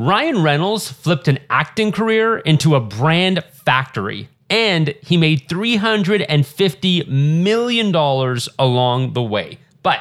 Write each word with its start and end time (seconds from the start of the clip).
Ryan 0.00 0.42
Reynolds 0.42 0.90
flipped 0.90 1.28
an 1.28 1.40
acting 1.50 1.92
career 1.92 2.38
into 2.38 2.74
a 2.74 2.80
brand 2.80 3.44
factory, 3.52 4.30
and 4.48 4.94
he 5.02 5.18
made 5.18 5.46
$350 5.46 7.06
million 7.06 7.94
along 8.58 9.12
the 9.12 9.22
way. 9.22 9.58
But 9.82 10.00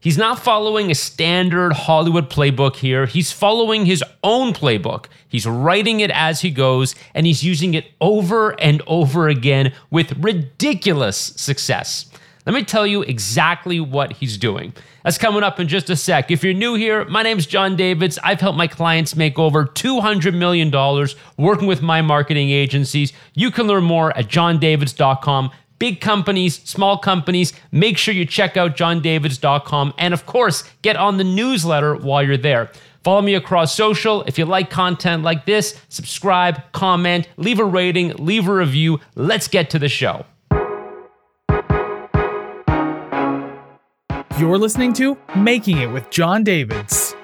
He's 0.00 0.18
not 0.18 0.40
following 0.40 0.90
a 0.90 0.96
standard 0.96 1.72
Hollywood 1.74 2.28
playbook 2.28 2.76
here. 2.76 3.06
He's 3.06 3.30
following 3.30 3.86
his 3.86 4.02
own 4.24 4.52
playbook. 4.52 5.06
He's 5.28 5.46
writing 5.46 6.00
it 6.00 6.10
as 6.10 6.40
he 6.40 6.50
goes, 6.50 6.96
and 7.14 7.24
he's 7.24 7.44
using 7.44 7.74
it 7.74 7.86
over 8.00 8.50
and 8.60 8.82
over 8.88 9.28
again 9.28 9.72
with 9.90 10.16
ridiculous 10.18 11.16
success. 11.16 12.06
Let 12.46 12.54
me 12.54 12.62
tell 12.62 12.86
you 12.86 13.02
exactly 13.02 13.80
what 13.80 14.12
he's 14.12 14.38
doing. 14.38 14.72
That's 15.02 15.18
coming 15.18 15.42
up 15.42 15.58
in 15.58 15.66
just 15.66 15.90
a 15.90 15.96
sec. 15.96 16.30
If 16.30 16.44
you're 16.44 16.54
new 16.54 16.74
here, 16.74 17.04
my 17.06 17.24
name 17.24 17.38
is 17.38 17.46
Jon 17.46 17.74
Davids. 17.74 18.20
I've 18.22 18.40
helped 18.40 18.56
my 18.56 18.68
clients 18.68 19.16
make 19.16 19.36
over 19.36 19.66
$200 19.66 20.32
million 20.32 20.70
working 21.36 21.66
with 21.66 21.82
my 21.82 22.02
marketing 22.02 22.50
agencies. 22.50 23.12
You 23.34 23.50
can 23.50 23.66
learn 23.66 23.82
more 23.82 24.16
at 24.16 24.28
jondavids.com 24.28 25.50
big 25.78 26.00
companies, 26.00 26.56
small 26.62 26.98
companies, 26.98 27.52
make 27.70 27.98
sure 27.98 28.14
you 28.14 28.24
check 28.24 28.56
out 28.56 28.76
jondavids.com 28.76 29.92
and 29.98 30.14
of 30.14 30.24
course, 30.24 30.64
get 30.82 30.96
on 30.96 31.18
the 31.18 31.24
newsletter 31.24 31.94
while 31.94 32.22
you're 32.22 32.36
there. 32.36 32.70
Follow 33.04 33.22
me 33.22 33.34
across 33.34 33.74
social. 33.74 34.22
If 34.22 34.38
you 34.38 34.46
like 34.46 34.70
content 34.70 35.22
like 35.22 35.46
this, 35.46 35.80
subscribe, 35.88 36.60
comment, 36.72 37.28
leave 37.36 37.60
a 37.60 37.64
rating, 37.64 38.14
leave 38.14 38.48
a 38.48 38.54
review. 38.54 39.00
Let's 39.14 39.48
get 39.48 39.70
to 39.70 39.78
the 39.78 39.88
show. 39.88 40.24
You're 44.38 44.58
listening 44.58 44.92
to 44.94 45.16
Making 45.34 45.78
It 45.78 45.86
with 45.86 46.10
Jon 46.10 46.44
Davids. 46.44 47.15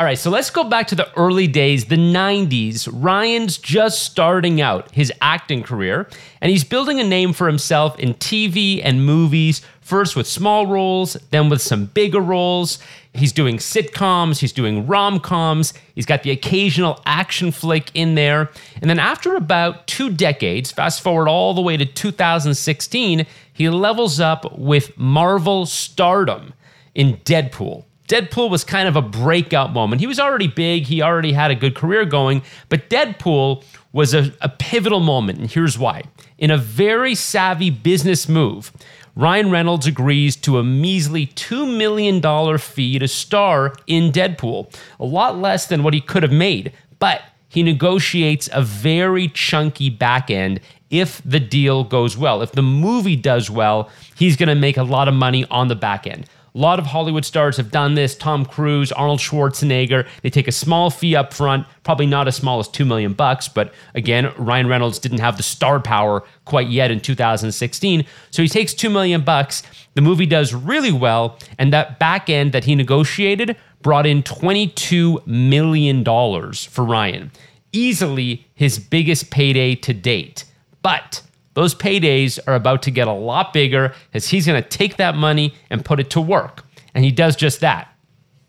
All 0.00 0.06
right, 0.06 0.18
so 0.18 0.30
let's 0.30 0.48
go 0.48 0.64
back 0.64 0.86
to 0.86 0.94
the 0.94 1.14
early 1.14 1.46
days, 1.46 1.84
the 1.84 1.96
90s. 1.96 2.88
Ryan's 2.90 3.58
just 3.58 4.02
starting 4.02 4.58
out 4.58 4.90
his 4.92 5.12
acting 5.20 5.62
career, 5.62 6.08
and 6.40 6.50
he's 6.50 6.64
building 6.64 6.98
a 7.00 7.04
name 7.04 7.34
for 7.34 7.46
himself 7.46 7.98
in 7.98 8.14
TV 8.14 8.80
and 8.82 9.04
movies, 9.04 9.60
first 9.82 10.16
with 10.16 10.26
small 10.26 10.66
roles, 10.66 11.18
then 11.32 11.50
with 11.50 11.60
some 11.60 11.84
bigger 11.84 12.20
roles. 12.20 12.78
He's 13.12 13.30
doing 13.30 13.58
sitcoms, 13.58 14.38
he's 14.38 14.52
doing 14.52 14.86
rom 14.86 15.20
coms, 15.20 15.74
he's 15.94 16.06
got 16.06 16.22
the 16.22 16.30
occasional 16.30 17.02
action 17.04 17.52
flick 17.52 17.90
in 17.92 18.14
there. 18.14 18.48
And 18.80 18.88
then 18.88 18.98
after 18.98 19.36
about 19.36 19.86
two 19.86 20.08
decades, 20.08 20.70
fast 20.70 21.02
forward 21.02 21.28
all 21.28 21.52
the 21.52 21.60
way 21.60 21.76
to 21.76 21.84
2016, 21.84 23.26
he 23.52 23.68
levels 23.68 24.18
up 24.18 24.58
with 24.58 24.96
Marvel 24.96 25.66
stardom 25.66 26.54
in 26.94 27.18
Deadpool. 27.18 27.84
Deadpool 28.10 28.50
was 28.50 28.64
kind 28.64 28.88
of 28.88 28.96
a 28.96 29.02
breakout 29.02 29.72
moment. 29.72 30.00
He 30.00 30.08
was 30.08 30.18
already 30.18 30.48
big, 30.48 30.82
he 30.82 31.00
already 31.00 31.32
had 31.32 31.52
a 31.52 31.54
good 31.54 31.76
career 31.76 32.04
going, 32.04 32.42
but 32.68 32.90
Deadpool 32.90 33.62
was 33.92 34.14
a, 34.14 34.32
a 34.40 34.48
pivotal 34.48 34.98
moment, 34.98 35.38
and 35.38 35.48
here's 35.48 35.78
why. 35.78 36.02
In 36.36 36.50
a 36.50 36.56
very 36.56 37.14
savvy 37.14 37.70
business 37.70 38.28
move, 38.28 38.72
Ryan 39.14 39.52
Reynolds 39.52 39.86
agrees 39.86 40.34
to 40.38 40.58
a 40.58 40.64
measly 40.64 41.28
$2 41.28 41.76
million 41.76 42.58
fee 42.58 42.98
to 42.98 43.06
star 43.06 43.74
in 43.86 44.10
Deadpool, 44.10 44.74
a 44.98 45.04
lot 45.04 45.38
less 45.38 45.68
than 45.68 45.84
what 45.84 45.94
he 45.94 46.00
could 46.00 46.24
have 46.24 46.32
made, 46.32 46.72
but 46.98 47.22
he 47.48 47.62
negotiates 47.62 48.48
a 48.52 48.62
very 48.62 49.28
chunky 49.28 49.88
back 49.88 50.32
end 50.32 50.58
if 50.90 51.22
the 51.24 51.38
deal 51.38 51.84
goes 51.84 52.16
well. 52.16 52.42
If 52.42 52.52
the 52.52 52.62
movie 52.62 53.14
does 53.14 53.48
well, 53.48 53.88
he's 54.16 54.36
going 54.36 54.48
to 54.48 54.56
make 54.56 54.76
a 54.76 54.82
lot 54.82 55.06
of 55.06 55.14
money 55.14 55.46
on 55.48 55.68
the 55.68 55.76
back 55.76 56.08
end. 56.08 56.26
A 56.54 56.58
lot 56.58 56.78
of 56.78 56.86
Hollywood 56.86 57.24
stars 57.24 57.56
have 57.58 57.70
done 57.70 57.94
this. 57.94 58.16
Tom 58.16 58.44
Cruise, 58.44 58.90
Arnold 58.92 59.20
Schwarzenegger. 59.20 60.08
They 60.22 60.30
take 60.30 60.48
a 60.48 60.52
small 60.52 60.90
fee 60.90 61.14
up 61.14 61.32
front, 61.32 61.66
probably 61.84 62.06
not 62.06 62.26
as 62.26 62.36
small 62.36 62.58
as 62.58 62.66
2 62.68 62.84
million 62.84 63.12
bucks, 63.12 63.48
but 63.48 63.72
again, 63.94 64.32
Ryan 64.36 64.66
Reynolds 64.66 64.98
didn't 64.98 65.20
have 65.20 65.36
the 65.36 65.42
star 65.42 65.78
power 65.80 66.24
quite 66.44 66.68
yet 66.68 66.90
in 66.90 67.00
2016. 67.00 68.04
So 68.30 68.42
he 68.42 68.48
takes 68.48 68.74
2 68.74 68.90
million 68.90 69.22
bucks. 69.22 69.62
The 69.94 70.00
movie 70.00 70.26
does 70.26 70.52
really 70.52 70.92
well, 70.92 71.38
and 71.58 71.72
that 71.72 71.98
back 71.98 72.28
end 72.28 72.52
that 72.52 72.64
he 72.64 72.74
negotiated 72.74 73.56
brought 73.82 74.06
in 74.06 74.22
22 74.22 75.22
million 75.26 76.02
dollars 76.02 76.64
for 76.64 76.84
Ryan. 76.84 77.30
Easily 77.72 78.46
his 78.54 78.78
biggest 78.78 79.30
payday 79.30 79.74
to 79.76 79.94
date. 79.94 80.44
But 80.82 81.22
those 81.60 81.74
paydays 81.74 82.38
are 82.46 82.54
about 82.54 82.80
to 82.80 82.90
get 82.90 83.06
a 83.06 83.12
lot 83.12 83.52
bigger 83.52 83.92
as 84.14 84.28
he's 84.28 84.46
going 84.46 84.62
to 84.62 84.66
take 84.66 84.96
that 84.96 85.14
money 85.14 85.52
and 85.68 85.84
put 85.84 86.00
it 86.00 86.08
to 86.08 86.18
work. 86.18 86.64
And 86.94 87.04
he 87.04 87.10
does 87.10 87.36
just 87.36 87.60
that. 87.60 87.94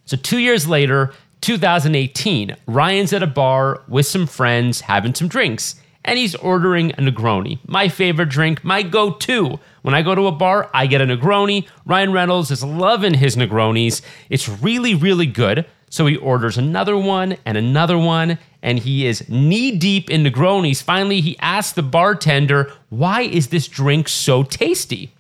So, 0.06 0.16
two 0.16 0.38
years 0.38 0.66
later, 0.66 1.12
2018, 1.42 2.56
Ryan's 2.68 3.12
at 3.12 3.22
a 3.22 3.28
bar 3.28 3.84
with 3.90 4.06
some 4.06 4.28
friends 4.28 4.80
having 4.80 5.14
some 5.14 5.28
drinks, 5.28 5.76
and 6.06 6.18
he's 6.18 6.36
ordering 6.36 6.92
a 6.92 7.02
Negroni. 7.02 7.60
My 7.68 7.90
favorite 7.90 8.30
drink, 8.30 8.64
my 8.64 8.82
go 8.82 9.12
to. 9.12 9.60
When 9.82 9.94
I 9.94 10.04
go 10.04 10.16
to 10.16 10.28
a 10.28 10.32
bar, 10.32 10.70
I 10.74 10.88
get 10.88 11.02
a 11.02 11.06
Negroni. 11.06 11.68
Ryan 11.86 12.14
Reynolds 12.14 12.50
is 12.50 12.64
loving 12.64 13.16
his 13.16 13.36
Negronis. 13.36 14.02
It's 14.30 14.48
really, 14.48 14.96
really 14.96 15.26
good. 15.26 15.66
So 15.92 16.06
he 16.06 16.16
orders 16.16 16.58
another 16.58 16.98
one 16.98 17.36
and 17.46 17.58
another 17.58 17.98
one, 17.98 18.40
and 18.64 18.80
he 18.80 19.06
is 19.06 19.28
knee 19.28 19.78
deep 19.78 20.10
in 20.10 20.24
Negronis. 20.24 20.82
Finally, 20.82 21.20
he 21.20 21.38
asks 21.40 21.74
the 21.74 21.84
bartender, 21.84 22.72
Why 22.90 23.24
is 23.24 23.50
this 23.50 23.68
drink 23.68 24.08
so 24.08 24.42
tasty? 24.42 25.12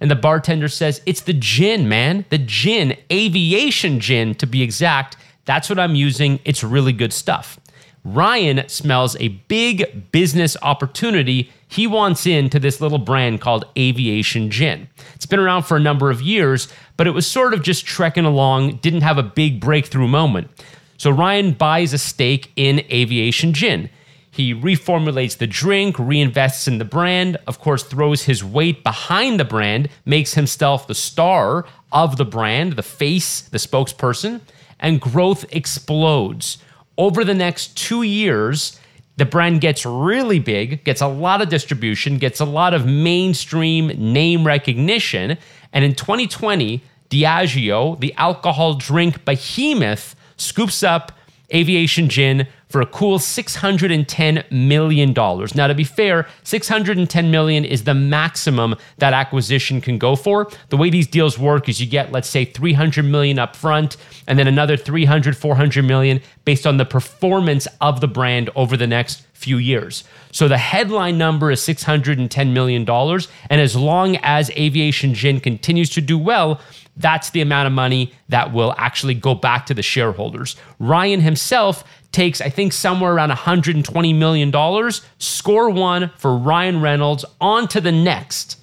And 0.00 0.08
the 0.08 0.14
bartender 0.14 0.68
says, 0.68 1.02
It's 1.04 1.22
the 1.22 1.32
gin, 1.32 1.88
man. 1.88 2.24
The 2.30 2.38
gin, 2.38 2.96
aviation 3.10 3.98
gin 3.98 4.36
to 4.36 4.46
be 4.46 4.62
exact. 4.62 5.16
That's 5.46 5.68
what 5.68 5.80
I'm 5.80 5.96
using. 5.96 6.38
It's 6.44 6.62
really 6.62 6.92
good 6.92 7.12
stuff. 7.12 7.58
Ryan 8.04 8.66
smells 8.68 9.14
a 9.16 9.28
big 9.28 10.10
business 10.10 10.56
opportunity. 10.62 11.50
He 11.68 11.86
wants 11.86 12.26
into 12.26 12.58
this 12.58 12.80
little 12.80 12.98
brand 12.98 13.40
called 13.40 13.66
Aviation 13.76 14.50
Gin. 14.50 14.88
It's 15.14 15.26
been 15.26 15.38
around 15.38 15.64
for 15.64 15.76
a 15.76 15.80
number 15.80 16.10
of 16.10 16.22
years, 16.22 16.68
but 16.96 17.06
it 17.06 17.10
was 17.10 17.26
sort 17.26 17.52
of 17.52 17.62
just 17.62 17.84
trekking 17.84 18.24
along, 18.24 18.76
didn't 18.76 19.02
have 19.02 19.18
a 19.18 19.22
big 19.22 19.60
breakthrough 19.60 20.08
moment. 20.08 20.50
So 20.96 21.10
Ryan 21.10 21.52
buys 21.52 21.92
a 21.92 21.98
stake 21.98 22.52
in 22.56 22.80
Aviation 22.90 23.52
Gin. 23.52 23.90
He 24.30 24.54
reformulates 24.54 25.36
the 25.36 25.46
drink, 25.46 25.96
reinvests 25.96 26.68
in 26.68 26.78
the 26.78 26.84
brand, 26.84 27.36
of 27.46 27.58
course, 27.58 27.82
throws 27.82 28.22
his 28.22 28.44
weight 28.44 28.84
behind 28.84 29.40
the 29.40 29.44
brand, 29.44 29.88
makes 30.06 30.34
himself 30.34 30.86
the 30.86 30.94
star 30.94 31.66
of 31.92 32.16
the 32.16 32.24
brand, 32.24 32.74
the 32.74 32.82
face, 32.82 33.42
the 33.42 33.58
spokesperson, 33.58 34.40
and 34.78 35.00
growth 35.00 35.44
explodes 35.50 36.58
over 37.00 37.24
the 37.24 37.32
next 37.32 37.78
two 37.78 38.02
years, 38.02 38.78
the 39.16 39.24
brand 39.24 39.62
gets 39.62 39.86
really 39.86 40.38
big, 40.38 40.84
gets 40.84 41.00
a 41.00 41.06
lot 41.06 41.40
of 41.40 41.48
distribution, 41.48 42.18
gets 42.18 42.40
a 42.40 42.44
lot 42.44 42.74
of 42.74 42.84
mainstream 42.84 43.86
name 43.86 44.46
recognition. 44.46 45.38
And 45.72 45.82
in 45.82 45.94
2020, 45.94 46.82
Diageo, 47.08 47.98
the 47.98 48.12
alcohol 48.18 48.74
drink 48.74 49.24
behemoth, 49.24 50.14
scoops 50.36 50.82
up 50.82 51.12
Aviation 51.54 52.10
Gin 52.10 52.46
for 52.70 52.80
a 52.80 52.86
cool 52.86 53.18
$610 53.18 54.50
million. 54.50 55.12
Now, 55.12 55.66
to 55.66 55.74
be 55.74 55.84
fair, 55.84 56.26
610 56.44 57.30
million 57.30 57.64
is 57.64 57.84
the 57.84 57.94
maximum 57.94 58.76
that 58.98 59.12
acquisition 59.12 59.80
can 59.80 59.98
go 59.98 60.16
for. 60.16 60.48
The 60.68 60.76
way 60.76 60.88
these 60.88 61.08
deals 61.08 61.38
work 61.38 61.68
is 61.68 61.80
you 61.80 61.86
get, 61.86 62.12
let's 62.12 62.28
say, 62.28 62.44
300 62.44 63.04
million 63.04 63.38
up 63.38 63.56
front 63.56 63.96
and 64.26 64.38
then 64.38 64.46
another 64.46 64.76
$300, 64.76 65.06
$400 65.36 65.84
million 65.84 66.20
based 66.44 66.66
on 66.66 66.76
the 66.76 66.84
performance 66.84 67.66
of 67.80 68.00
the 68.00 68.08
brand 68.08 68.50
over 68.54 68.76
the 68.76 68.86
next 68.86 69.26
few 69.40 69.56
years. 69.56 70.04
So 70.32 70.46
the 70.46 70.58
headline 70.58 71.18
number 71.18 71.50
is 71.50 71.60
$610 71.60 72.52
million. 72.52 72.88
And 72.88 73.60
as 73.60 73.74
long 73.74 74.16
as 74.22 74.50
Aviation 74.50 75.14
Gin 75.14 75.40
continues 75.40 75.90
to 75.90 76.00
do 76.00 76.18
well, 76.18 76.60
that's 76.96 77.30
the 77.30 77.40
amount 77.40 77.66
of 77.66 77.72
money 77.72 78.12
that 78.28 78.52
will 78.52 78.74
actually 78.76 79.14
go 79.14 79.34
back 79.34 79.66
to 79.66 79.74
the 79.74 79.82
shareholders. 79.82 80.56
Ryan 80.78 81.20
himself 81.20 81.82
takes, 82.12 82.40
I 82.40 82.50
think, 82.50 82.72
somewhere 82.72 83.14
around 83.14 83.30
$120 83.30 84.14
million. 84.16 84.92
Score 85.18 85.70
one 85.70 86.10
for 86.18 86.36
Ryan 86.36 86.80
Reynolds. 86.82 87.24
On 87.40 87.66
to 87.68 87.80
the 87.80 87.92
next. 87.92 88.59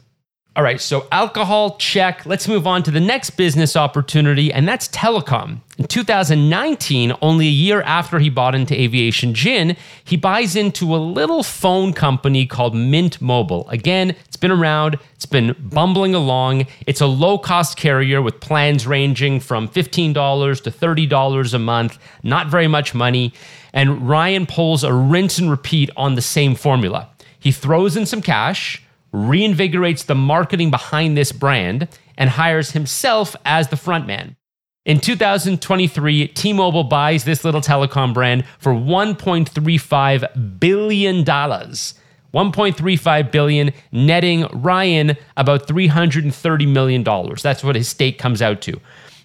All 0.57 0.63
right, 0.63 0.81
so 0.81 1.05
alcohol, 1.11 1.77
check. 1.77 2.25
Let's 2.25 2.47
move 2.47 2.65
on 2.65 2.81
to 2.81 2.89
the 2.89 2.99
next 2.99 3.37
business 3.37 3.75
opportunity, 3.75 4.51
and 4.51 4.67
that's 4.67 4.87
telecom. 4.87 5.59
In 5.77 5.85
2019, 5.85 7.13
only 7.21 7.45
a 7.45 7.51
year 7.51 7.83
after 7.83 8.17
he 8.17 8.31
bought 8.31 8.55
into 8.55 8.73
Aviation 8.73 9.35
Gin, 9.35 9.77
he 10.03 10.17
buys 10.17 10.55
into 10.55 10.95
a 10.95 10.97
little 10.97 11.43
phone 11.43 11.93
company 11.93 12.47
called 12.47 12.73
Mint 12.73 13.21
Mobile. 13.21 13.69
Again, 13.69 14.15
it's 14.25 14.35
been 14.35 14.49
around, 14.49 14.97
it's 15.13 15.27
been 15.27 15.55
bumbling 15.59 16.15
along. 16.15 16.65
It's 16.87 17.01
a 17.01 17.05
low 17.05 17.37
cost 17.37 17.77
carrier 17.77 18.19
with 18.19 18.39
plans 18.39 18.87
ranging 18.87 19.39
from 19.39 19.69
$15 19.69 20.63
to 20.63 20.71
$30 20.71 21.53
a 21.53 21.59
month, 21.59 21.99
not 22.23 22.47
very 22.47 22.67
much 22.67 22.95
money. 22.95 23.31
And 23.73 24.09
Ryan 24.09 24.47
pulls 24.47 24.83
a 24.83 24.91
rinse 24.91 25.37
and 25.37 25.51
repeat 25.51 25.91
on 25.95 26.15
the 26.15 26.21
same 26.23 26.55
formula. 26.55 27.11
He 27.39 27.51
throws 27.51 27.95
in 27.95 28.07
some 28.07 28.23
cash 28.23 28.81
reinvigorates 29.17 30.05
the 30.05 30.15
marketing 30.15 30.69
behind 30.71 31.17
this 31.17 31.31
brand, 31.31 31.87
and 32.17 32.31
hires 32.31 32.71
himself 32.71 33.35
as 33.45 33.67
the 33.67 33.75
frontman. 33.75 34.35
In 34.85 34.99
2023, 34.99 36.29
T 36.29 36.53
Mobile 36.53 36.85
buys 36.85 37.25
this 37.25 37.43
little 37.43 37.61
telecom 37.61 38.13
brand 38.13 38.45
for 38.57 38.73
$1.35 38.73 40.59
billion. 40.59 41.25
1.35 42.33 43.31
billion 43.31 43.73
netting 43.91 44.45
Ryan 44.53 45.17
about 45.35 45.67
330 45.67 46.65
million 46.65 47.03
dollars. 47.03 47.41
That's 47.41 47.63
what 47.63 47.75
his 47.75 47.87
stake 47.87 48.19
comes 48.19 48.41
out 48.41 48.61
to. 48.61 48.79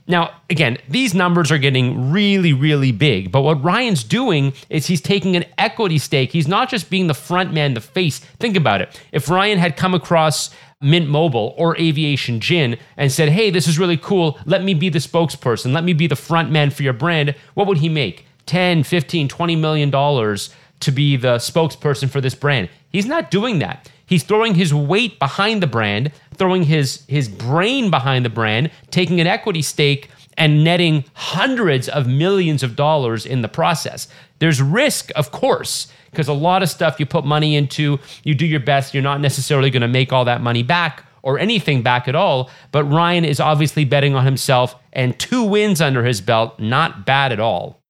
Now, 0.07 0.33
again, 0.51 0.79
these 0.89 1.15
numbers 1.15 1.53
are 1.53 1.59
getting 1.59 2.11
really, 2.11 2.53
really 2.53 2.93
big. 2.93 3.31
But 3.31 3.43
what 3.43 3.63
Ryan's 3.63 4.03
doing 4.03 4.53
is 4.69 4.87
he's 4.87 5.01
taking 5.01 5.37
an 5.37 5.45
equity 5.59 5.99
stake. 5.99 6.33
He's 6.33 6.49
not 6.49 6.69
just 6.69 6.91
being 6.91 7.07
the 7.07 7.15
front 7.15 7.53
man, 7.53 7.75
the 7.75 7.81
face. 7.81 8.19
Think 8.19 8.57
about 8.57 8.81
it. 8.81 9.01
If 9.13 9.29
Ryan 9.29 9.59
had 9.59 9.77
come 9.77 9.95
across 9.95 10.51
Mint 10.81 11.09
Mobile 11.09 11.55
or 11.57 11.79
Aviation 11.79 12.41
Gin 12.41 12.77
and 12.97 13.13
said, 13.13 13.29
hey, 13.29 13.51
this 13.51 13.69
is 13.69 13.79
really 13.79 13.97
cool. 13.97 14.39
Let 14.45 14.65
me 14.65 14.75
be 14.75 14.89
the 14.89 14.99
spokesperson. 14.99 15.73
Let 15.73 15.85
me 15.85 15.93
be 15.93 16.09
the 16.09 16.17
front 16.17 16.51
man 16.51 16.71
for 16.71 16.83
your 16.83 16.93
brand. 16.93 17.35
What 17.55 17.69
would 17.69 17.79
he 17.79 17.89
make? 17.89 18.27
10, 18.47 18.83
15, 18.83 19.29
20 19.29 19.57
million 19.57 19.91
dollars 19.91 20.53
to 20.81 20.91
be 20.91 21.17
the 21.17 21.37
spokesperson 21.37 22.11
for 22.11 22.21
this 22.21 22.35
brand. 22.35 22.69
He's 22.91 23.07
not 23.07 23.31
doing 23.31 23.61
that. 23.61 23.89
He's 24.07 24.23
throwing 24.23 24.55
his 24.55 24.75
weight 24.75 25.19
behind 25.19 25.63
the 25.63 25.67
brand, 25.67 26.13
throwing 26.35 26.65
his 26.65 27.05
his 27.09 27.29
brain 27.29 27.91
behind 27.91 28.25
the 28.25 28.31
brand, 28.31 28.71
taking 28.91 29.21
an 29.21 29.27
equity 29.27 29.63
stake 29.63 30.11
and 30.37 30.65
netting 30.65 31.05
hundreds 31.15 31.89
of 31.89 32.07
millions 32.07 32.63
of 32.63 32.77
dollars 32.77 33.27
in 33.27 33.43
the 33.43 33.49
process. 33.49 34.09
There's 34.39 34.63
risk, 34.63 35.11
of 35.15 35.31
course, 35.31 35.89
because 36.11 36.29
a 36.29 36.33
lot 36.33 36.63
of 36.63 36.69
stuff 36.69 36.99
you 36.99 37.07
put 37.07 37.25
money 37.25 37.55
into, 37.55 37.99
you 38.25 38.35
do 38.35 38.47
your 38.47 38.61
best, 38.61 38.95
you're 38.95 39.03
not 39.03 39.21
necessarily 39.21 39.71
going 39.71 39.83
to 39.83 39.89
make 39.89 40.13
all 40.13 40.25
that 40.25 40.41
money 40.41 40.63
back 40.63 41.05
or 41.23 41.39
anything 41.39 41.83
back 41.83 42.09
at 42.09 42.15
all. 42.15 42.51
But 42.73 42.85
Ryan 42.85 43.25
is 43.25 43.41
obviously 43.41 43.85
betting 43.85 44.15
on 44.15 44.25
himself 44.25 44.75
and 44.93 45.19
two 45.19 45.45
wins 45.45 45.81
under 45.81 46.05
his 46.05 46.21
belt, 46.21 46.59
not 46.59 47.07
bad 47.07 47.33
at 47.33 47.41
all. 47.41 47.81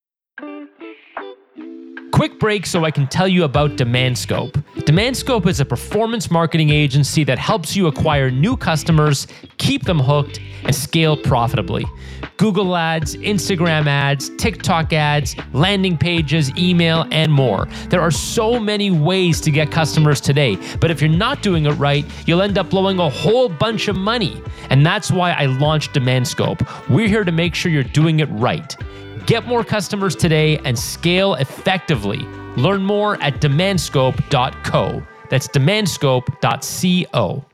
Quick 2.22 2.38
break 2.38 2.66
so 2.66 2.84
I 2.84 2.92
can 2.92 3.08
tell 3.08 3.26
you 3.26 3.42
about 3.42 3.72
DemandScope. 3.72 4.52
DemandScope 4.86 5.48
is 5.48 5.58
a 5.58 5.64
performance 5.64 6.30
marketing 6.30 6.70
agency 6.70 7.24
that 7.24 7.36
helps 7.36 7.74
you 7.74 7.88
acquire 7.88 8.30
new 8.30 8.56
customers, 8.56 9.26
keep 9.56 9.82
them 9.86 9.98
hooked, 9.98 10.38
and 10.62 10.72
scale 10.72 11.16
profitably. 11.16 11.84
Google 12.36 12.76
ads, 12.76 13.16
Instagram 13.16 13.88
ads, 13.88 14.30
TikTok 14.36 14.92
ads, 14.92 15.34
landing 15.52 15.98
pages, 15.98 16.56
email, 16.56 17.06
and 17.10 17.32
more. 17.32 17.66
There 17.88 18.00
are 18.00 18.12
so 18.12 18.60
many 18.60 18.92
ways 18.92 19.40
to 19.40 19.50
get 19.50 19.72
customers 19.72 20.20
today, 20.20 20.56
but 20.80 20.92
if 20.92 21.00
you're 21.00 21.10
not 21.10 21.42
doing 21.42 21.66
it 21.66 21.72
right, 21.72 22.04
you'll 22.28 22.42
end 22.42 22.56
up 22.56 22.70
blowing 22.70 23.00
a 23.00 23.10
whole 23.10 23.48
bunch 23.48 23.88
of 23.88 23.96
money. 23.96 24.40
And 24.70 24.86
that's 24.86 25.10
why 25.10 25.32
I 25.32 25.46
launched 25.46 25.92
DemandScope. 25.92 26.88
We're 26.88 27.08
here 27.08 27.25
to 27.25 27.32
make 27.32 27.56
sure 27.56 27.72
you're 27.72 27.82
doing 27.82 28.20
it 28.20 28.26
right. 28.26 28.76
Get 29.26 29.46
more 29.46 29.62
customers 29.62 30.16
today 30.16 30.58
and 30.64 30.76
scale 30.76 31.34
effectively. 31.34 32.19
Learn 32.56 32.82
more 32.82 33.22
at 33.22 33.40
demandscope.co. 33.40 35.02
That's 35.30 35.48
demandscope.co. 35.48 37.44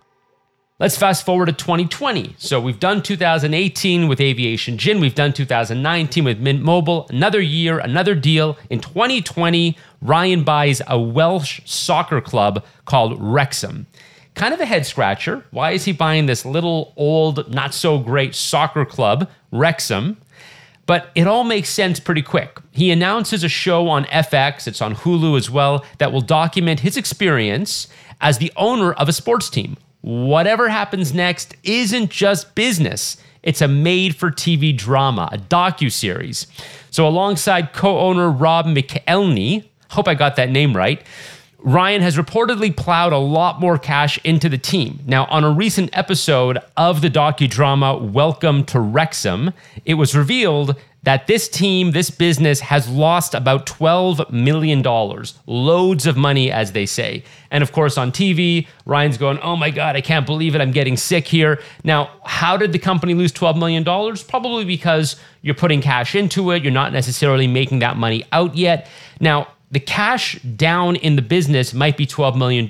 Let's 0.81 0.97
fast 0.97 1.27
forward 1.27 1.47
to 1.47 1.53
2020. 1.53 2.37
So 2.39 2.61
we've 2.61 2.79
done 2.79 3.03
2018 3.03 4.09
with 4.09 4.21
Aviation 4.21 4.79
Gin, 4.79 5.01
we've 5.01 5.15
done 5.15 5.33
2019 5.33 6.25
with 6.25 6.39
Mint 6.39 6.63
Mobile, 6.63 7.07
another 7.11 7.41
year, 7.41 7.81
another 7.81 8.15
deal. 8.15 8.57
In 8.71 8.81
2020, 8.81 9.77
Ryan 10.01 10.45
buys 10.45 10.81
a 10.87 10.99
Welsh 10.99 11.61
soccer 11.65 12.21
club 12.21 12.65
called 12.85 13.21
Wrexham. 13.21 13.89
Kind 14.35 14.55
of 14.55 14.61
a 14.61 14.67
head 14.67 14.87
scratcher. 14.87 15.45
Why 15.51 15.73
is 15.73 15.85
he 15.85 15.93
buying 15.93 16.27
this 16.27 16.45
little 16.45 16.95
old, 16.97 17.53
not 17.53 17.75
so 17.75 17.99
great 17.99 18.37
soccer 18.37 18.85
club, 18.85 19.29
Wrexham? 19.51 20.17
But 20.89 21.11
it 21.15 21.27
all 21.27 21.45
makes 21.45 21.69
sense 21.69 22.01
pretty 22.01 22.23
quick. 22.23 22.59
He 22.73 22.91
announces 22.91 23.45
a 23.45 23.49
show 23.49 23.89
on 23.89 24.07
FX, 24.07 24.67
it's 24.67 24.81
on 24.81 24.95
Hulu 24.95 25.37
as 25.37 25.51
well, 25.51 25.85
that 25.99 26.13
will 26.13 26.23
document 26.23 26.81
his 26.81 26.97
experience 26.97 27.89
as 28.23 28.39
the 28.39 28.51
owner 28.57 28.95
of 28.95 29.07
a 29.07 29.13
sports 29.13 29.51
team. 29.51 29.77
Whatever 30.01 30.71
happens 30.71 31.13
next 31.13 31.55
isn't 31.63 32.11
just 32.11 32.55
business. 32.55 33.19
It's 33.43 33.61
a 33.61 33.69
made-for-TV 33.69 34.79
drama, 34.79 35.29
a 35.31 35.37
docu-series. 35.37 36.47
So 36.91 37.07
alongside 37.07 37.75
co-owner 37.75 38.31
Rob 38.31 38.65
McElhenney, 38.65 39.65
hope 39.91 40.09
I 40.09 40.15
got 40.15 40.37
that 40.37 40.51
name 40.51 40.75
right, 40.75 41.05
Ryan 41.61 42.03
has 42.03 42.17
reportedly 42.17 42.75
plowed 42.75 43.13
a 43.13 43.19
lot 43.19 43.61
more 43.61 43.79
cash 43.79 44.17
into 44.23 44.49
the 44.49 44.59
team. 44.59 45.01
Now, 45.07 45.25
on 45.25 45.43
a 45.43 45.51
recent 45.51 45.91
episode 45.93 46.59
of 46.77 47.01
the 47.01 47.11
docudrama 47.11 48.13
Welcome 48.13 48.65
to 48.67 48.79
Wrexham, 48.79 49.53
it 49.85 49.95
was 49.95 50.15
revealed 50.15 50.77
that 51.03 51.27
this 51.27 51.49
team, 51.49 51.91
this 51.91 52.11
business 52.11 52.61
has 52.61 52.89
lost 52.89 53.35
about 53.35 53.67
$12 53.67 54.31
million. 54.31 54.83
Loads 55.47 56.07
of 56.07 56.17
money, 56.17 56.53
as 56.53 56.73
they 56.73 56.87
say. 56.87 57.25
And 57.51 57.63
of 57.63 57.73
course, 57.73 57.99
on 57.99 58.13
TV, 58.13 58.69
Ryan's 58.87 59.19
going, 59.19 59.41
Oh 59.41 59.57
my 59.57 59.71
God, 59.71 59.97
I 59.97 60.01
can't 60.01 60.27
believe 60.27 60.55
it. 60.55 60.61
I'm 60.61 60.71
getting 60.71 60.97
sick 60.97 61.27
here. 61.27 61.61
Now, 61.83 62.11
how 62.25 62.57
did 62.57 62.71
the 62.73 62.79
company 62.79 63.15
lose 63.15 63.33
$12 63.33 63.59
million? 63.59 63.85
Probably 64.29 64.65
because 64.65 65.17
you're 65.43 65.57
putting 65.57 65.81
cash 65.81 66.15
into 66.15 66.53
it. 66.53 66.63
You're 66.63 66.73
not 66.73 66.93
necessarily 66.93 67.49
making 67.49 67.81
that 67.81 67.97
money 67.97 68.25
out 68.31 68.57
yet. 68.57 68.89
Now, 69.19 69.49
the 69.71 69.81
cash 69.81 70.41
down 70.43 70.97
in 70.97 71.17
the 71.17 71.23
business 71.23 71.75
might 71.75 71.97
be 71.97 72.07
$12 72.07 72.37
million, 72.37 72.67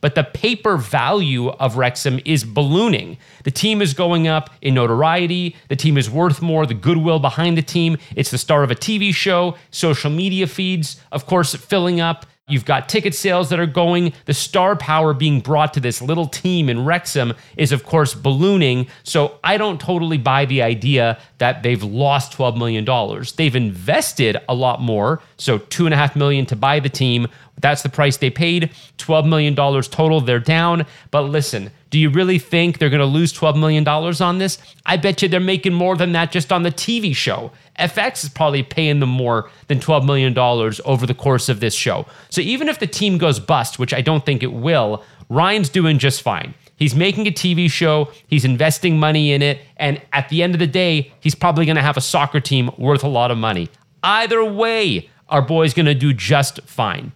but 0.00 0.14
the 0.14 0.24
paper 0.24 0.76
value 0.76 1.48
of 1.48 1.76
Wrexham 1.76 2.20
is 2.24 2.44
ballooning. 2.44 3.16
The 3.44 3.50
team 3.50 3.80
is 3.80 3.94
going 3.94 4.28
up 4.28 4.50
in 4.60 4.74
notoriety. 4.74 5.56
The 5.68 5.76
team 5.76 5.96
is 5.96 6.10
worth 6.10 6.42
more. 6.42 6.66
The 6.66 6.74
goodwill 6.74 7.20
behind 7.20 7.56
the 7.56 7.62
team. 7.62 7.96
It's 8.14 8.30
the 8.30 8.38
star 8.38 8.62
of 8.62 8.70
a 8.70 8.74
TV 8.74 9.14
show, 9.14 9.56
social 9.70 10.10
media 10.10 10.46
feeds, 10.46 11.00
of 11.10 11.26
course, 11.26 11.54
filling 11.54 12.00
up. 12.00 12.26
You've 12.48 12.64
got 12.64 12.88
ticket 12.88 13.12
sales 13.12 13.48
that 13.48 13.58
are 13.58 13.66
going. 13.66 14.12
The 14.26 14.32
star 14.32 14.76
power 14.76 15.12
being 15.12 15.40
brought 15.40 15.74
to 15.74 15.80
this 15.80 16.00
little 16.00 16.28
team 16.28 16.68
in 16.68 16.84
Wrexham 16.84 17.32
is, 17.56 17.72
of 17.72 17.82
course, 17.82 18.14
ballooning. 18.14 18.86
So 19.02 19.40
I 19.42 19.56
don't 19.56 19.80
totally 19.80 20.16
buy 20.16 20.44
the 20.44 20.62
idea 20.62 21.18
that 21.38 21.64
they've 21.64 21.82
lost 21.82 22.38
$12 22.38 22.56
million. 22.56 23.24
They've 23.34 23.56
invested 23.56 24.36
a 24.48 24.54
lot 24.54 24.80
more. 24.80 25.20
So 25.36 25.58
2.5 25.58 26.14
million 26.14 26.46
to 26.46 26.54
buy 26.54 26.78
the 26.78 26.88
team. 26.88 27.26
That's 27.58 27.82
the 27.82 27.88
price 27.88 28.16
they 28.16 28.30
paid. 28.30 28.70
$12 28.98 29.28
million 29.28 29.54
total. 29.54 30.20
They're 30.20 30.38
down. 30.38 30.86
But 31.10 31.22
listen, 31.22 31.70
do 31.90 31.98
you 31.98 32.10
really 32.10 32.38
think 32.38 32.78
they're 32.78 32.90
going 32.90 33.00
to 33.00 33.06
lose 33.06 33.32
$12 33.32 33.58
million 33.58 33.86
on 33.88 34.38
this? 34.38 34.58
I 34.84 34.96
bet 34.96 35.22
you 35.22 35.28
they're 35.28 35.40
making 35.40 35.72
more 35.72 35.96
than 35.96 36.12
that 36.12 36.32
just 36.32 36.52
on 36.52 36.62
the 36.62 36.70
TV 36.70 37.14
show. 37.14 37.52
FX 37.78 38.24
is 38.24 38.30
probably 38.30 38.62
paying 38.62 39.00
them 39.00 39.08
more 39.08 39.50
than 39.68 39.80
$12 39.80 40.04
million 40.04 40.36
over 40.84 41.06
the 41.06 41.14
course 41.14 41.48
of 41.48 41.60
this 41.60 41.74
show. 41.74 42.06
So 42.30 42.40
even 42.40 42.68
if 42.68 42.78
the 42.78 42.86
team 42.86 43.18
goes 43.18 43.40
bust, 43.40 43.78
which 43.78 43.94
I 43.94 44.00
don't 44.00 44.26
think 44.26 44.42
it 44.42 44.52
will, 44.52 45.04
Ryan's 45.28 45.68
doing 45.68 45.98
just 45.98 46.22
fine. 46.22 46.54
He's 46.76 46.94
making 46.94 47.26
a 47.26 47.30
TV 47.30 47.70
show, 47.70 48.12
he's 48.26 48.44
investing 48.44 48.98
money 48.98 49.32
in 49.32 49.40
it, 49.40 49.60
and 49.78 50.00
at 50.12 50.28
the 50.28 50.42
end 50.42 50.54
of 50.54 50.58
the 50.58 50.66
day, 50.66 51.12
he's 51.20 51.34
probably 51.34 51.64
going 51.64 51.76
to 51.76 51.82
have 51.82 51.96
a 51.96 52.02
soccer 52.02 52.38
team 52.38 52.70
worth 52.76 53.02
a 53.02 53.08
lot 53.08 53.30
of 53.30 53.38
money. 53.38 53.70
Either 54.02 54.44
way, 54.44 55.08
our 55.30 55.40
boy's 55.40 55.72
going 55.72 55.86
to 55.86 55.94
do 55.94 56.12
just 56.12 56.60
fine. 56.62 57.12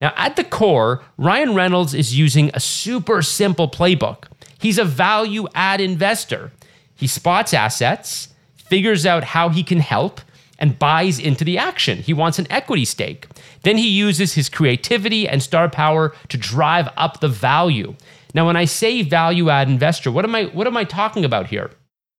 Now, 0.00 0.12
at 0.16 0.36
the 0.36 0.44
core, 0.44 1.02
Ryan 1.18 1.54
Reynolds 1.54 1.94
is 1.94 2.18
using 2.18 2.50
a 2.54 2.60
super 2.60 3.20
simple 3.20 3.68
playbook. 3.68 4.24
He's 4.58 4.78
a 4.78 4.84
value 4.84 5.46
add 5.54 5.80
investor. 5.80 6.52
He 6.94 7.06
spots 7.06 7.52
assets, 7.52 8.28
figures 8.56 9.04
out 9.04 9.24
how 9.24 9.50
he 9.50 9.62
can 9.62 9.80
help, 9.80 10.20
and 10.58 10.78
buys 10.78 11.18
into 11.18 11.44
the 11.44 11.58
action. 11.58 11.98
He 11.98 12.12
wants 12.12 12.38
an 12.38 12.46
equity 12.50 12.84
stake. 12.84 13.26
Then 13.62 13.78
he 13.78 13.88
uses 13.88 14.34
his 14.34 14.48
creativity 14.48 15.26
and 15.26 15.42
star 15.42 15.68
power 15.68 16.14
to 16.28 16.36
drive 16.36 16.88
up 16.96 17.20
the 17.20 17.28
value. 17.28 17.94
Now, 18.34 18.46
when 18.46 18.56
I 18.56 18.66
say 18.66 19.02
value 19.02 19.50
add 19.50 19.68
investor, 19.68 20.10
what 20.10 20.24
am 20.24 20.34
I 20.34 20.44
what 20.44 20.66
am 20.66 20.76
I 20.76 20.84
talking 20.84 21.24
about 21.24 21.48
here? 21.48 21.70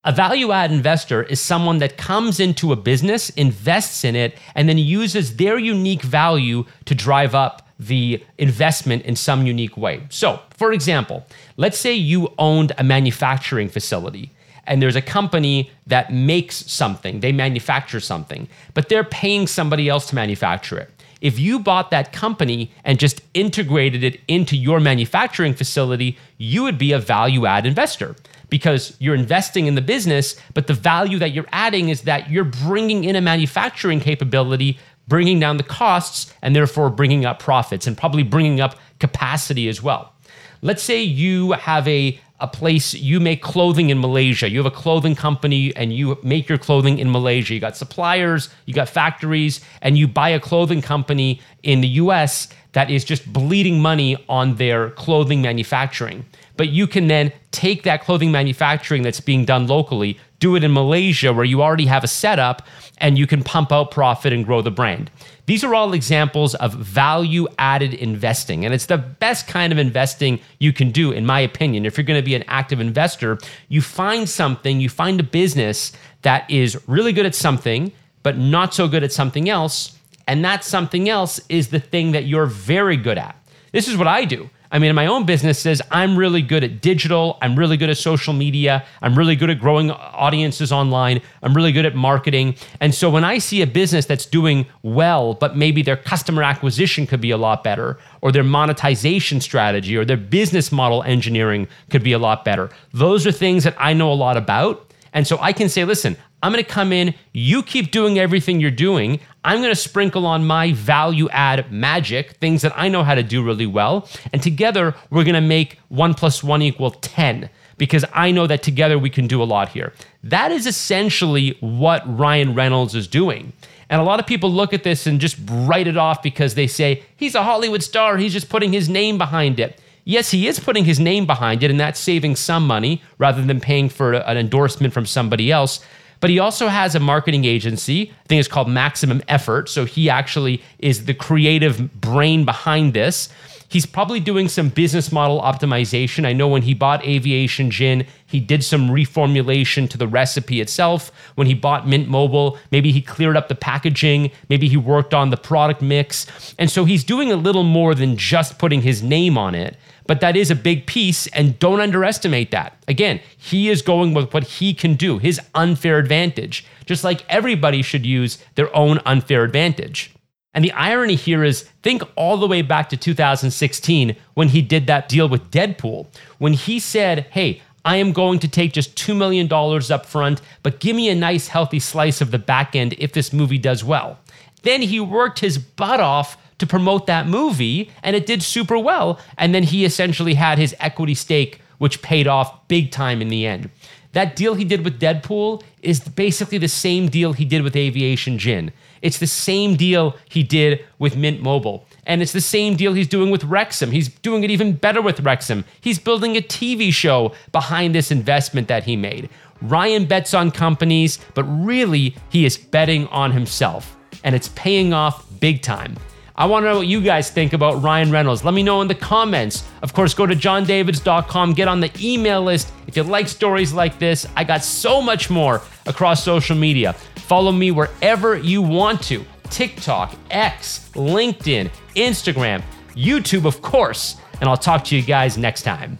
A 0.03 0.11
value 0.11 0.51
add 0.51 0.71
investor 0.71 1.21
is 1.21 1.39
someone 1.39 1.77
that 1.77 1.95
comes 1.95 2.39
into 2.39 2.71
a 2.71 2.75
business, 2.75 3.29
invests 3.29 4.03
in 4.03 4.15
it, 4.15 4.35
and 4.55 4.67
then 4.67 4.79
uses 4.79 5.38
their 5.38 5.59
unique 5.59 6.01
value 6.01 6.65
to 6.85 6.95
drive 6.95 7.35
up 7.35 7.67
the 7.81 8.23
investment 8.38 9.03
in 9.05 9.15
some 9.15 9.47
unique 9.47 9.75
way. 9.75 10.03
So, 10.09 10.39
for 10.51 10.71
example, 10.71 11.25
let's 11.57 11.79
say 11.79 11.93
you 11.95 12.31
owned 12.38 12.73
a 12.77 12.83
manufacturing 12.83 13.69
facility 13.69 14.31
and 14.67 14.81
there's 14.81 14.95
a 14.95 15.01
company 15.01 15.71
that 15.88 16.13
makes 16.13 16.55
something, 16.71 17.21
they 17.21 17.31
manufacture 17.31 18.00
something, 18.00 18.47
but 18.75 18.88
they're 18.88 19.03
paying 19.03 19.47
somebody 19.47 19.89
else 19.89 20.05
to 20.07 20.15
manufacture 20.15 20.77
it. 20.77 20.91
If 21.21 21.39
you 21.39 21.59
bought 21.59 21.89
that 21.89 22.13
company 22.13 22.71
and 22.83 23.00
just 23.00 23.21
integrated 23.33 24.03
it 24.03 24.21
into 24.27 24.55
your 24.55 24.79
manufacturing 24.79 25.55
facility, 25.55 26.17
you 26.38 26.63
would 26.63 26.77
be 26.77 26.91
a 26.91 27.00
value 27.00 27.47
add 27.47 27.65
investor 27.65 28.15
because 28.51 28.95
you're 29.00 29.15
investing 29.15 29.65
in 29.65 29.75
the 29.75 29.81
business, 29.81 30.35
but 30.53 30.67
the 30.67 30.73
value 30.73 31.17
that 31.19 31.31
you're 31.31 31.47
adding 31.51 31.89
is 31.89 32.01
that 32.01 32.29
you're 32.29 32.43
bringing 32.43 33.05
in 33.05 33.15
a 33.15 33.21
manufacturing 33.21 34.00
capability, 34.00 34.77
bringing 35.08 35.39
down 35.39 35.58
the 35.58 35.63
costs, 35.63 36.34
and 36.41 36.55
therefore 36.55 36.89
bringing 36.89 37.25
up 37.25 37.39
profits 37.39 37.88
and 37.88 37.98
probably 37.98 38.24
bringing 38.24 38.60
up 38.60 38.75
capacity 39.00 39.67
as 39.67 39.81
well. 39.81 40.13
Let's 40.62 40.84
say 40.84 41.01
you 41.01 41.53
have 41.53 41.88
a 41.88 42.20
a 42.41 42.48
place 42.48 42.96
you 42.96 43.20
make 43.20 43.43
clothing 43.43 43.91
in 43.91 44.01
Malaysia. 44.01 44.50
You 44.50 44.58
have 44.58 44.65
a 44.65 44.75
clothing 44.75 45.15
company 45.15 45.74
and 45.75 45.93
you 45.93 46.17
make 46.24 46.50
your 46.50 46.58
clothing 46.58 46.98
in 46.98 47.12
Malaysia. 47.12 47.53
You 47.53 47.60
got 47.60 47.77
suppliers, 47.77 48.50
you 48.65 48.74
got 48.74 48.89
factories, 48.89 49.62
and 49.84 49.96
you 49.96 50.08
buy 50.08 50.29
a 50.29 50.39
clothing 50.39 50.81
company 50.81 51.39
in 51.62 51.81
the 51.81 51.88
US 51.88 52.50
that 52.72 52.89
is 52.89 53.05
just 53.05 53.31
bleeding 53.31 53.79
money 53.79 54.17
on 54.27 54.55
their 54.55 54.89
clothing 54.89 55.43
manufacturing. 55.43 56.25
But 56.58 56.70
you 56.70 56.88
can 56.88 57.08
then 57.08 57.31
take 57.51 57.84
that 57.84 58.03
clothing 58.03 58.31
manufacturing 58.31 59.03
that's 59.03 59.22
being 59.22 59.46
done 59.46 59.67
locally, 59.67 60.20
do 60.41 60.57
it 60.57 60.63
in 60.65 60.74
Malaysia 60.74 61.31
where 61.31 61.45
you 61.45 61.62
already 61.62 61.86
have 61.86 62.03
a 62.03 62.07
setup, 62.07 62.67
and 62.98 63.17
you 63.17 63.25
can 63.25 63.41
pump 63.43 63.71
out 63.71 63.91
profit 63.91 64.33
and 64.33 64.45
grow 64.45 64.62
the 64.62 64.69
brand. 64.69 65.10
These 65.45 65.63
are 65.63 65.74
all 65.74 65.93
examples 65.93 66.53
of 66.55 66.74
value 66.74 67.48
added 67.57 67.93
investing. 67.93 68.65
And 68.65 68.74
it's 68.74 68.88
the 68.88 68.98
best 68.98 69.48
kind 69.48 69.71
of 69.71 69.79
investing 69.79 70.39
you 70.60 70.74
can 70.74 70.91
do, 70.91 71.12
in 71.12 71.25
my 71.25 71.39
opinion. 71.39 71.86
If 71.86 71.98
you're 71.98 72.05
going 72.05 72.19
to 72.19 72.25
be 72.25 72.36
an 72.36 72.43
active 72.48 72.79
investor, 72.79 73.39
you 73.69 73.81
find 73.81 74.29
something, 74.29 74.79
you 74.79 74.89
find 74.89 75.19
a 75.19 75.24
business 75.24 75.93
that 76.21 76.50
is 76.50 76.77
really 76.88 77.13
good 77.13 77.25
at 77.25 77.36
something, 77.36 77.91
but 78.24 78.38
not 78.38 78.74
so 78.74 78.88
good 78.88 79.03
at 79.03 79.12
something 79.12 79.50
else. 79.50 79.98
And 80.27 80.45
that 80.45 80.63
something 80.63 81.10
else 81.10 81.39
is 81.50 81.69
the 81.69 81.79
thing 81.79 82.12
that 82.12 82.25
you're 82.25 82.45
very 82.45 82.98
good 82.98 83.17
at. 83.17 83.36
This 83.71 83.88
is 83.88 83.98
what 83.98 84.07
I 84.07 84.25
do. 84.25 84.50
I 84.73 84.79
mean, 84.79 84.89
in 84.89 84.95
my 84.95 85.05
own 85.05 85.25
businesses, 85.25 85.81
I'm 85.91 86.17
really 86.17 86.41
good 86.41 86.63
at 86.63 86.79
digital. 86.79 87.37
I'm 87.41 87.57
really 87.57 87.75
good 87.75 87.89
at 87.89 87.97
social 87.97 88.33
media. 88.33 88.85
I'm 89.01 89.17
really 89.17 89.35
good 89.35 89.49
at 89.49 89.59
growing 89.59 89.91
audiences 89.91 90.71
online. 90.71 91.21
I'm 91.43 91.53
really 91.53 91.73
good 91.73 91.85
at 91.85 91.93
marketing. 91.93 92.55
And 92.79 92.95
so 92.95 93.09
when 93.09 93.25
I 93.25 93.37
see 93.37 93.61
a 93.61 93.67
business 93.67 94.05
that's 94.05 94.25
doing 94.25 94.65
well, 94.81 95.33
but 95.33 95.57
maybe 95.57 95.81
their 95.81 95.97
customer 95.97 96.41
acquisition 96.41 97.05
could 97.05 97.19
be 97.19 97.31
a 97.31 97.37
lot 97.37 97.65
better, 97.65 97.99
or 98.21 98.31
their 98.31 98.45
monetization 98.45 99.41
strategy, 99.41 99.97
or 99.97 100.05
their 100.05 100.15
business 100.15 100.71
model 100.71 101.03
engineering 101.03 101.67
could 101.89 102.03
be 102.03 102.13
a 102.13 102.19
lot 102.19 102.45
better, 102.45 102.69
those 102.93 103.27
are 103.27 103.31
things 103.31 103.65
that 103.65 103.75
I 103.77 103.91
know 103.93 104.11
a 104.11 104.15
lot 104.15 104.37
about. 104.37 104.87
And 105.13 105.27
so 105.27 105.37
I 105.41 105.51
can 105.51 105.67
say, 105.67 105.83
listen, 105.83 106.15
I'm 106.43 106.51
going 106.51 106.63
to 106.63 106.69
come 106.69 106.91
in, 106.91 107.13
you 107.33 107.62
keep 107.62 107.91
doing 107.91 108.17
everything 108.17 108.60
you're 108.60 108.71
doing. 108.71 109.19
I'm 109.43 109.60
going 109.60 109.71
to 109.71 109.75
sprinkle 109.75 110.25
on 110.25 110.45
my 110.45 110.74
value 110.74 111.29
add 111.29 111.71
magic, 111.71 112.33
things 112.38 112.62
that 112.63 112.74
I 112.75 112.88
know 112.88 113.03
how 113.03 113.15
to 113.15 113.24
do 113.24 113.43
really 113.43 113.67
well. 113.67 114.07
And 114.33 114.41
together, 114.41 114.95
we're 115.10 115.24
going 115.24 115.36
to 115.36 115.41
make 115.41 115.79
one 115.89 116.13
plus 116.13 116.43
one 116.43 116.62
equal 116.62 116.91
10 116.91 117.50
because 117.77 118.05
I 118.13 118.31
know 118.31 118.45
that 118.48 118.62
together 118.62 119.00
we 119.00 119.10
can 119.10 119.27
do 119.27 119.41
a 119.41 119.45
lot 119.45 119.69
here. 119.69 119.93
That 120.24 120.51
is 120.51 120.67
essentially 120.67 121.57
what 121.62 122.03
Ryan 122.05 122.53
Reynolds 122.53 122.93
is 122.93 123.07
doing. 123.07 123.53
And 123.89 124.00
a 124.00 124.03
lot 124.03 124.19
of 124.19 124.25
people 124.27 124.51
look 124.51 124.74
at 124.74 124.83
this 124.83 125.05
and 125.05 125.19
just 125.19 125.38
write 125.50 125.88
it 125.88 125.98
off 125.98 126.24
because 126.24 126.55
they 126.55 126.67
say, 126.67 127.03
he's 127.17 127.36
a 127.36 127.43
Hollywood 127.43 127.83
star, 127.83 128.17
he's 128.17 128.33
just 128.33 128.50
putting 128.50 128.71
his 128.71 128.88
name 128.88 129.17
behind 129.17 129.60
it. 129.60 129.81
Yes, 130.03 130.31
he 130.31 130.48
is 130.48 130.60
putting 130.60 130.86
his 130.86 131.00
name 131.00 131.25
behind 131.25 131.62
it, 131.62 131.69
and 131.69 131.79
that's 131.79 132.00
saving 132.00 132.36
some 132.36 132.65
money 132.65 133.01
rather 133.17 133.43
than 133.43 133.60
paying 133.60 133.89
for 133.89 134.13
an 134.13 134.38
endorsement 134.38 134.93
from 134.93 135.05
somebody 135.05 135.51
else. 135.51 135.79
But 136.21 136.29
he 136.29 136.39
also 136.39 136.69
has 136.69 136.95
a 136.95 136.99
marketing 136.99 137.45
agency. 137.45 138.11
I 138.11 138.27
think 138.27 138.39
it's 138.39 138.47
called 138.47 138.69
Maximum 138.69 139.21
Effort. 139.27 139.67
So 139.67 139.85
he 139.85 140.09
actually 140.09 140.61
is 140.79 141.05
the 141.05 141.13
creative 141.13 141.99
brain 141.99 142.45
behind 142.45 142.93
this. 142.93 143.27
He's 143.71 143.85
probably 143.85 144.19
doing 144.19 144.49
some 144.49 144.67
business 144.67 145.13
model 145.13 145.39
optimization. 145.39 146.25
I 146.25 146.33
know 146.33 146.49
when 146.49 146.63
he 146.63 146.73
bought 146.73 147.05
Aviation 147.05 147.71
Gin, 147.71 148.05
he 148.25 148.41
did 148.41 148.65
some 148.65 148.89
reformulation 148.89 149.89
to 149.91 149.97
the 149.97 150.09
recipe 150.09 150.59
itself. 150.59 151.09
When 151.35 151.47
he 151.47 151.53
bought 151.53 151.87
Mint 151.87 152.09
Mobile, 152.09 152.57
maybe 152.69 152.91
he 152.91 153.01
cleared 153.01 153.37
up 153.37 153.47
the 153.47 153.55
packaging, 153.55 154.31
maybe 154.49 154.67
he 154.67 154.75
worked 154.75 155.13
on 155.13 155.29
the 155.29 155.37
product 155.37 155.81
mix. 155.81 156.53
And 156.59 156.69
so 156.69 156.83
he's 156.83 157.05
doing 157.05 157.31
a 157.31 157.37
little 157.37 157.63
more 157.63 157.95
than 157.95 158.17
just 158.17 158.59
putting 158.59 158.81
his 158.81 159.01
name 159.01 159.37
on 159.37 159.55
it. 159.55 159.77
But 160.05 160.19
that 160.19 160.35
is 160.35 160.51
a 160.51 160.55
big 160.55 160.85
piece, 160.85 161.27
and 161.27 161.57
don't 161.57 161.79
underestimate 161.79 162.51
that. 162.51 162.75
Again, 162.89 163.21
he 163.37 163.69
is 163.69 163.81
going 163.81 164.13
with 164.13 164.33
what 164.33 164.43
he 164.43 164.73
can 164.73 164.95
do, 164.95 165.17
his 165.17 165.39
unfair 165.55 165.97
advantage, 165.97 166.65
just 166.85 167.05
like 167.05 167.23
everybody 167.29 167.81
should 167.81 168.05
use 168.05 168.43
their 168.55 168.75
own 168.75 168.99
unfair 169.05 169.45
advantage. 169.45 170.13
And 170.53 170.65
the 170.65 170.72
irony 170.74 171.15
here 171.15 171.43
is 171.43 171.63
think 171.81 172.03
all 172.15 172.38
the 172.38 172.48
way 172.48 172.62
back 172.62 172.89
to 172.89 172.98
2016 172.98 174.15
when 174.34 174.50
he 174.50 174.62
did 174.62 174.88
that 174.88 175.08
deal 175.08 175.29
with 175.29 175.50
Deadpool, 175.51 176.08
when 176.39 176.53
he 176.53 176.79
said, 176.79 177.27
Hey, 177.31 177.62
I 177.84 177.98
am 177.98 178.12
going 178.12 178.39
to 178.39 178.48
take 178.48 178.74
just 178.74 178.96
$2 178.96 179.17
million 179.17 179.51
up 179.51 180.05
front, 180.05 180.41
but 180.62 180.79
give 180.79 180.96
me 180.96 181.10
a 181.10 181.15
nice, 181.15 181.48
healthy 181.48 181.79
slice 181.79 182.22
of 182.22 182.31
the 182.31 182.38
back 182.38 182.75
end 182.75 182.93
if 182.98 183.13
this 183.13 183.34
movie 183.34 183.58
does 183.58 183.84
well. 183.84 184.20
Then 184.63 184.81
he 184.84 185.00
worked 185.00 185.39
his 185.39 185.58
butt 185.58 186.00
off 186.00 186.38
to 186.60 186.67
promote 186.67 187.08
that 187.08 187.27
movie, 187.27 187.89
and 188.03 188.15
it 188.15 188.27
did 188.27 188.43
super 188.43 188.77
well. 188.77 189.20
And 189.38 189.55
then 189.55 189.63
he 189.63 189.84
essentially 189.84 190.36
had 190.36 190.60
his 190.60 190.75
equity 190.79 191.15
stake, 191.15 191.60
which 191.79 192.03
paid 192.03 192.27
off 192.27 192.67
big 192.67 192.91
time 192.91 193.20
in 193.20 193.29
the 193.29 193.48
end. 193.48 193.72
That 194.12 194.36
deal 194.36 194.53
he 194.53 194.65
did 194.65 194.84
with 194.86 195.00
Deadpool 195.00 195.63
is 195.81 196.00
basically 196.00 196.57
the 196.57 196.67
same 196.67 197.09
deal 197.09 197.33
he 197.33 197.45
did 197.45 197.61
with 197.63 197.75
Aviation 197.75 198.38
Gin. 198.38 198.71
It's 199.01 199.17
the 199.17 199.27
same 199.27 199.75
deal 199.75 200.15
he 200.29 200.43
did 200.43 200.85
with 201.00 201.15
Mint 201.15 201.41
Mobile. 201.41 201.85
And 202.05 202.21
it's 202.21 202.33
the 202.33 202.41
same 202.41 202.75
deal 202.75 202.93
he's 202.93 203.07
doing 203.07 203.31
with 203.31 203.43
Wrexham. 203.43 203.91
He's 203.91 204.09
doing 204.09 204.43
it 204.43 204.51
even 204.51 204.73
better 204.73 205.01
with 205.01 205.19
Wrexham. 205.21 205.65
He's 205.79 206.00
building 206.00 206.38
a 206.38 206.41
TV 206.41 206.93
show 206.93 207.33
behind 207.51 207.95
this 207.95 208.11
investment 208.11 208.67
that 208.67 208.83
he 208.83 208.95
made. 208.95 209.29
Ryan 209.61 210.05
bets 210.05 210.33
on 210.33 210.51
companies, 210.51 211.19
but 211.33 211.43
really, 211.43 212.15
he 212.29 212.45
is 212.45 212.57
betting 212.57 213.07
on 213.07 213.31
himself. 213.31 213.97
And 214.23 214.35
it's 214.35 214.50
paying 214.50 214.93
off 214.93 215.25
big 215.39 215.61
time. 215.61 215.95
I 216.41 216.45
want 216.45 216.63
to 216.63 216.69
know 216.69 216.77
what 216.77 216.88
you 216.88 217.01
guys 217.01 217.29
think 217.29 217.53
about 217.53 217.83
Ryan 217.83 218.10
Reynolds. 218.10 218.43
Let 218.43 218.55
me 218.55 218.63
know 218.63 218.81
in 218.81 218.88
the 218.88 218.95
comments. 218.95 219.63
Of 219.83 219.93
course, 219.93 220.15
go 220.15 220.25
to 220.25 220.33
jondavids.com, 220.33 221.53
get 221.53 221.67
on 221.67 221.81
the 221.81 221.91
email 222.01 222.41
list. 222.41 222.74
If 222.88 222.98
you 222.98 223.03
like 223.03 223.27
stories 223.27 223.74
like 223.74 224.00
this, 224.00 224.25
I 224.36 224.43
got 224.43 224.63
so 224.63 225.03
much 225.03 225.29
more 225.29 225.62
across 225.86 226.24
social 226.24 226.55
media. 226.55 226.93
Follow 227.17 227.51
me 227.51 227.69
wherever 227.69 228.36
you 228.36 228.63
want 228.63 229.03
to 229.03 229.24
TikTok, 229.51 230.15
X, 230.31 230.89
LinkedIn, 230.95 231.69
Instagram, 231.95 232.63
YouTube, 232.95 233.45
of 233.45 233.62
course. 233.62 234.15
And 234.39 234.50
I'll 234.50 234.57
talk 234.57 234.83
to 234.86 234.95
you 234.95 235.03
guys 235.03 235.38
next 235.38 235.62
time. 235.62 236.00